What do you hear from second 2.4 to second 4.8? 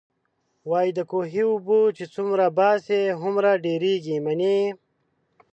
باسې، هومره ډېرېږئ. منئ يې؟